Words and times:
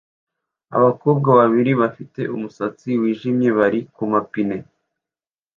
Abakobwa 0.77 1.29
babiri 1.39 1.71
bafite 1.81 2.21
umusatsi 2.35 2.89
wijimye 3.01 3.49
bari 3.57 3.79
kumapine 3.95 4.57